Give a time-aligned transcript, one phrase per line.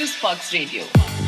[0.00, 1.19] Juicebox Radio.